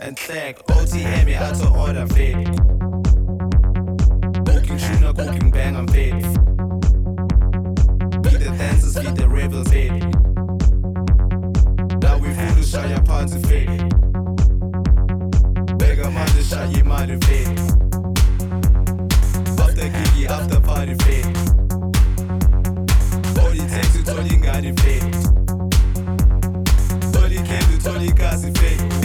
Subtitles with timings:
[0.00, 2.34] And thank OTM out to order fit.
[4.44, 6.14] Cooking tuna, cooking bang, I'm fit.
[8.22, 9.92] Beat the dancers, beat the rebels fit.
[12.02, 13.68] Now we fool to shy your party fit.
[15.78, 17.48] Beggar man to shy your mother fit.
[19.60, 20.94] After giggy, after party.
[23.40, 24.02] All it takes you
[24.42, 24.78] got it.
[27.16, 29.03] All it came to you got it.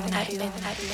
[0.00, 0.93] midnight, midnight.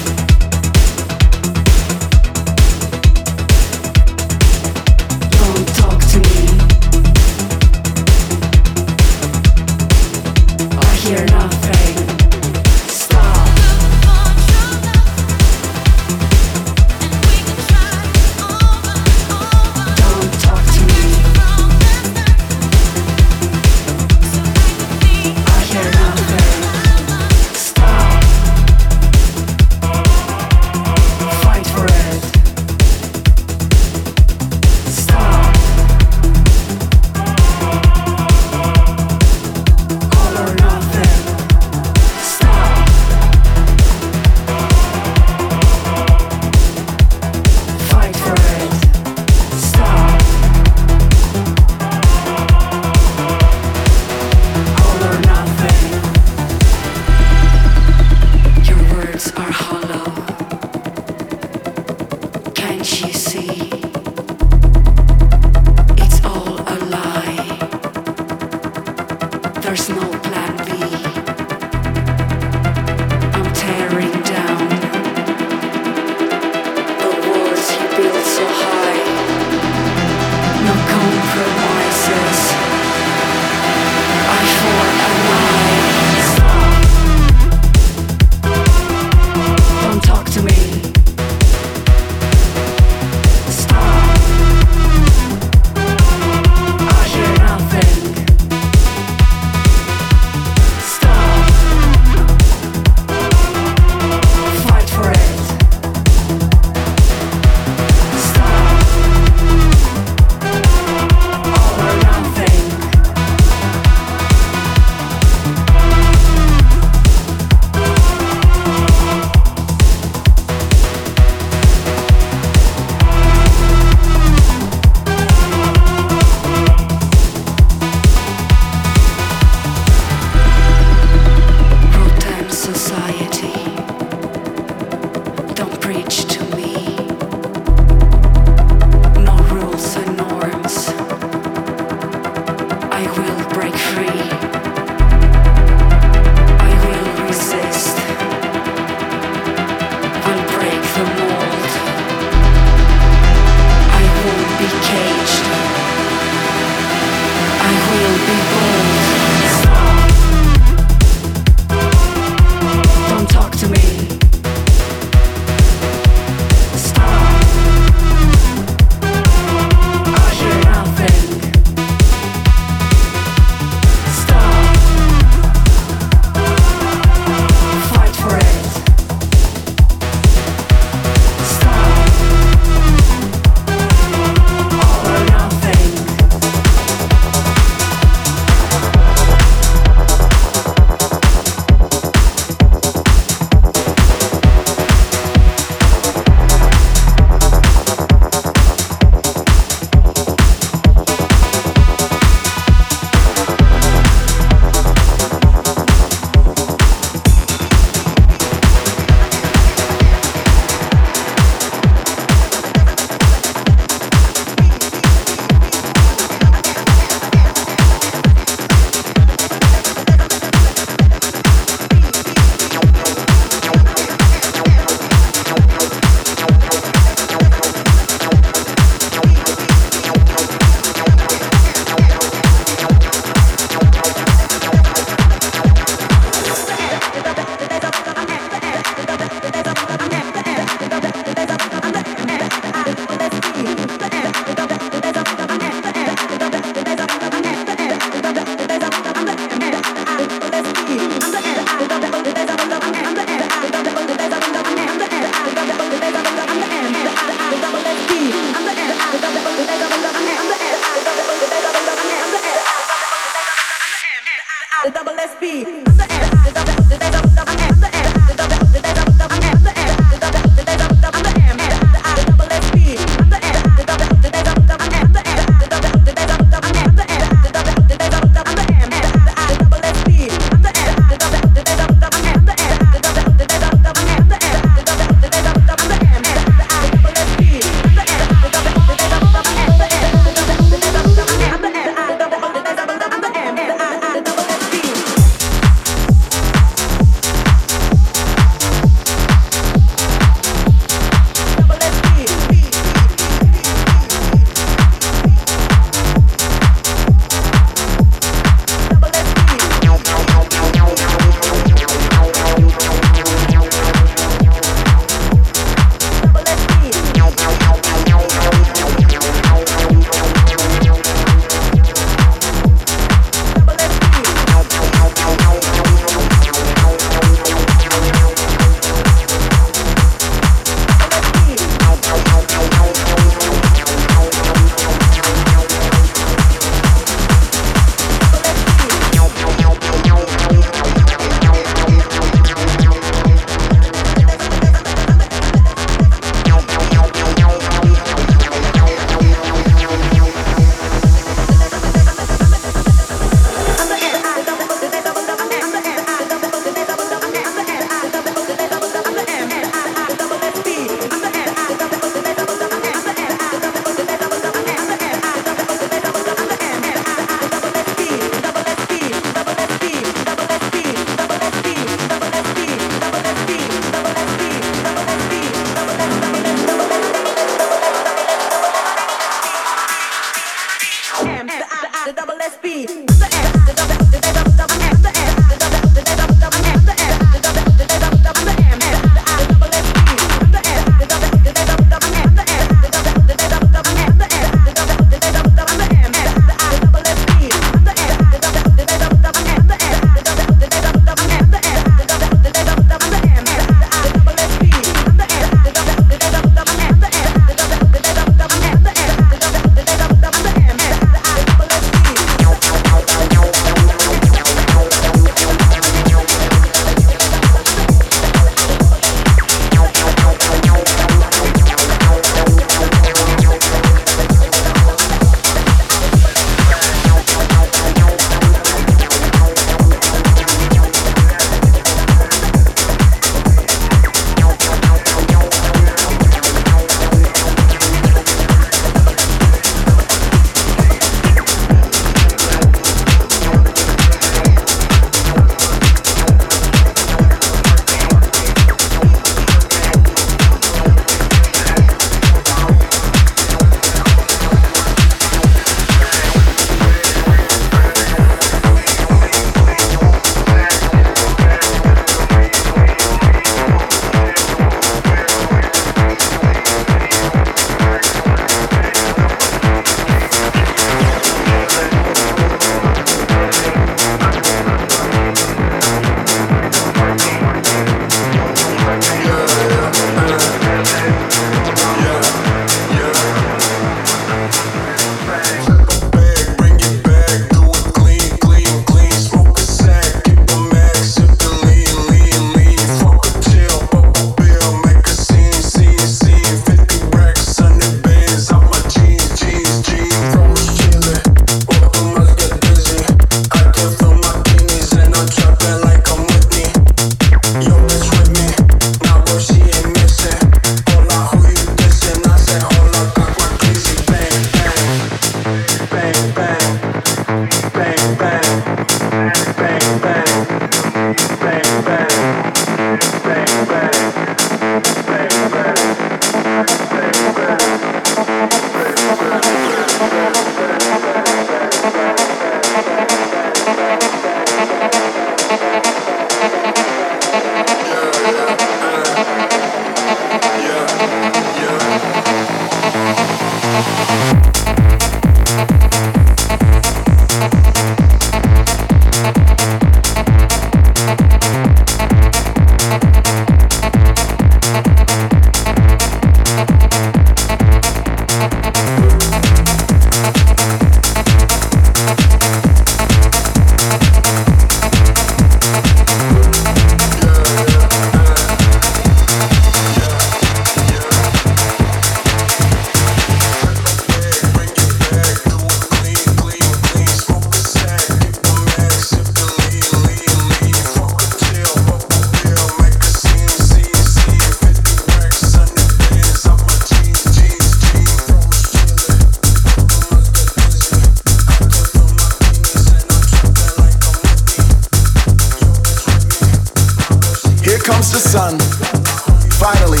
[599.60, 600.00] Finally,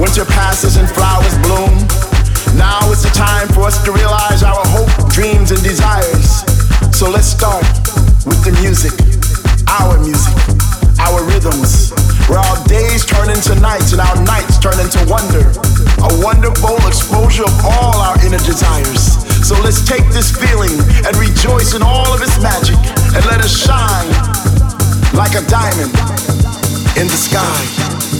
[0.00, 1.68] winter passes and flowers bloom.
[2.56, 6.40] Now it's the time for us to realize our hope, dreams, and desires.
[6.96, 7.60] So let's start
[8.24, 8.96] with the music,
[9.68, 10.32] our music,
[10.96, 11.92] our rhythms,
[12.24, 15.44] where our days turn into nights and our nights turn into wonder.
[16.00, 19.20] A wonderful exposure of all our inner desires.
[19.44, 22.80] So let's take this feeling and rejoice in all of its magic
[23.12, 24.08] and let us shine
[25.12, 25.92] like a diamond
[26.96, 28.11] in the sky.